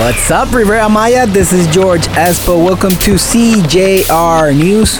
[0.00, 1.26] What's up, Riviera Maya?
[1.26, 2.64] This is George Espo.
[2.64, 4.98] Welcome to CJR News.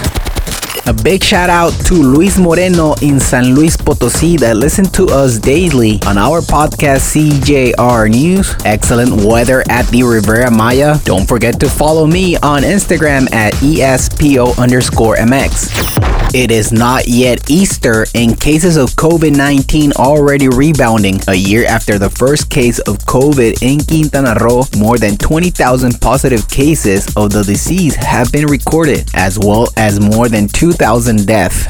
[0.85, 5.39] A big shout out to Luis Moreno in San Luis Potosí that listen to us
[5.39, 8.55] daily on our podcast CJR News.
[8.63, 10.99] Excellent weather at the Riviera Maya.
[11.03, 16.10] Don't forget to follow me on Instagram at ESPO underscore MX.
[16.33, 21.19] It is not yet Easter, and cases of COVID 19 already rebounding.
[21.27, 26.47] A year after the first case of COVID in Quintana Roo, more than 20,000 positive
[26.47, 31.67] cases of the disease have been recorded, as well as more than 2,000 deaths.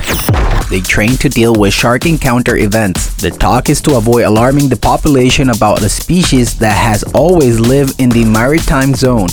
[0.70, 3.16] They train to deal with shark encounter events.
[3.16, 8.00] The talk is to avoid alarming the population about a species that has always lived
[8.00, 9.28] in the maritime zone.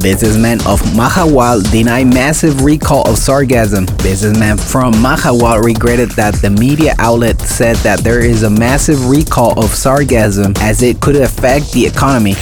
[0.00, 3.86] Businessmen of Mahahual deny massive recall of sargassum.
[4.02, 9.52] Businessmen from Mahahual regretted that the media outlet said that there is a massive recall
[9.52, 12.34] of sargassum as it could affect the economy.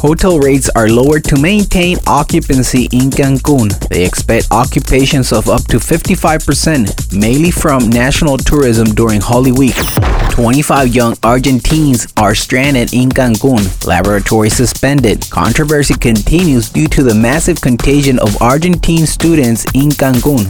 [0.00, 3.70] Hotel rates are lowered to maintain occupancy in Cancun.
[3.88, 9.76] They expect occupations of up to 55%, mainly from national tourism during Holy Week.
[10.30, 13.86] 25 young Argentines are stranded in Cancun.
[13.86, 15.28] Laboratory suspended.
[15.30, 20.46] Controversy continues due to the massive contagion of Argentine students in Cancun.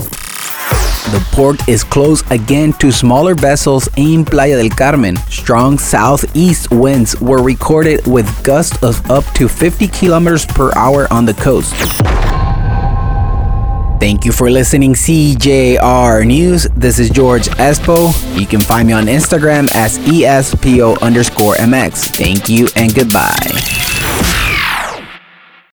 [1.12, 5.16] The port is closed again to smaller vessels in Playa del Carmen.
[5.28, 11.24] Strong southeast winds were recorded with gusts of up to 50 kilometers per hour on
[11.24, 11.74] the coast.
[14.00, 16.64] Thank you for listening, CJR News.
[16.74, 18.10] This is George Espo.
[18.40, 22.16] You can find me on Instagram as ESPO underscore MX.
[22.16, 23.59] Thank you and goodbye.